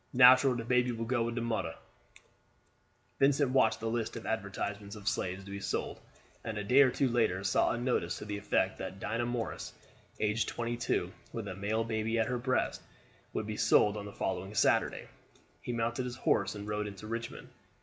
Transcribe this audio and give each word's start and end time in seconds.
Natural 0.13 0.55
the 0.55 0.63
baby 0.63 0.91
will 0.91 1.05
go 1.05 1.21
wid 1.21 1.35
de 1.35 1.41
modder." 1.41 1.75
Vincent 3.19 3.51
watched 3.51 3.79
the 3.79 3.87
list 3.87 4.15
of 4.15 4.25
advertisements 4.25 4.95
of 4.95 5.07
slaves 5.07 5.43
to 5.45 5.51
be 5.51 5.59
sold, 5.59 5.99
and 6.43 6.57
a 6.57 6.63
day 6.63 6.81
or 6.81 6.89
two 6.89 7.07
later 7.07 7.43
saw 7.43 7.69
a 7.69 7.77
notice 7.77 8.17
to 8.17 8.25
the 8.25 8.39
effect 8.39 8.79
that 8.79 8.99
Dinah 8.99 9.27
Morris, 9.27 9.73
age 10.19 10.47
twenty 10.47 10.75
two, 10.75 11.11
with 11.31 11.47
a 11.47 11.53
male 11.55 11.83
baby 11.83 12.17
at 12.17 12.25
her 12.29 12.39
breast, 12.39 12.81
would 13.33 13.45
be 13.45 13.57
sold 13.57 13.95
on 13.95 14.05
the 14.05 14.11
following 14.11 14.55
Saturday. 14.55 15.07
He 15.61 15.71
mounted 15.71 16.05
his 16.05 16.15
horse 16.17 16.55
and 16.55 16.67
rode 16.67 16.87
into 16.87 17.05
Richmond. 17.05 17.49